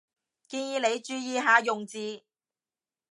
[0.47, 2.23] 建議你注意下用字